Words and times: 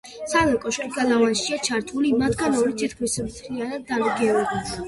სამივე 0.29 0.59
კოშკი 0.63 0.87
გალავანშია 0.95 1.59
ჩართული, 1.67 2.13
მათგან 2.23 2.57
ორი 2.63 2.75
თითქმის 2.83 3.19
მთლიანად 3.29 3.87
დანგრეულია. 3.93 4.61